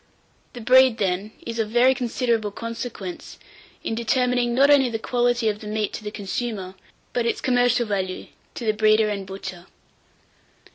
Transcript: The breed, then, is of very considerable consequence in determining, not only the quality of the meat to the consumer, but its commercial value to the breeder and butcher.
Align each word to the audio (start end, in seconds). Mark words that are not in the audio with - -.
The 0.53 0.61
breed, 0.61 0.97
then, 0.97 1.31
is 1.45 1.59
of 1.59 1.69
very 1.69 1.93
considerable 1.93 2.49
consequence 2.49 3.37
in 3.83 3.93
determining, 3.93 4.51
not 4.55 4.71
only 4.71 4.89
the 4.89 4.97
quality 4.97 5.47
of 5.47 5.59
the 5.59 5.67
meat 5.67 5.93
to 5.93 6.03
the 6.03 6.09
consumer, 6.09 6.73
but 7.13 7.27
its 7.27 7.39
commercial 7.39 7.85
value 7.85 8.25
to 8.55 8.65
the 8.65 8.73
breeder 8.73 9.09
and 9.09 9.27
butcher. 9.27 9.67